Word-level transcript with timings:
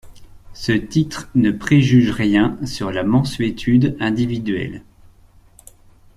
Ce 0.55 0.71
titre 0.71 1.29
ne 1.35 1.51
préjuge 1.51 2.09
rien 2.09 2.57
sur 2.65 2.89
la 2.89 3.03
mansuétude 3.03 3.95
individuelle. 3.99 4.83